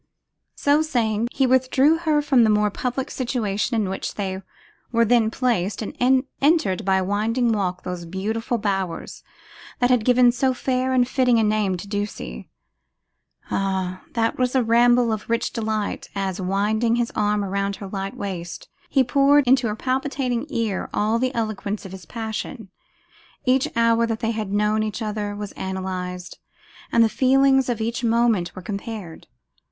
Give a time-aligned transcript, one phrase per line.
[0.55, 4.41] So saying, he withdrew her from the more public situation in which they
[4.91, 5.95] were then placed, and
[6.41, 9.23] entered, by a winding walk, those beautiful bowers
[9.77, 12.49] that had given so fair and fitting a name to Ducie.
[13.51, 14.01] Ah!
[14.13, 18.69] that was a ramble of rich delight, as, winding his arm round her light waist,
[18.89, 22.69] he poured into her palpitating ear all the eloquence of his passion.
[23.45, 26.39] Each hour that they had known each other was analysed,
[26.91, 29.27] and the feelings of each moment were compared.